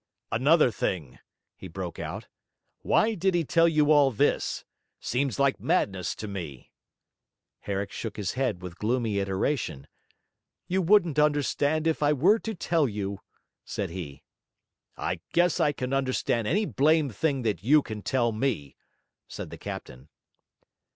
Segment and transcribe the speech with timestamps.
[0.31, 1.19] 'Another thing!'
[1.55, 2.25] he broke out.
[2.81, 4.65] 'Why did he tell you all this?
[4.99, 6.71] Seems like madness to me!'
[7.59, 9.85] Herrick shook his head with gloomy iteration.
[10.67, 13.21] 'You wouldn't understand if I were to tell you,'
[13.63, 14.23] said he.
[14.97, 18.75] 'I guess I can understand any blame' thing that you can tell me,'
[19.27, 20.09] said the captain.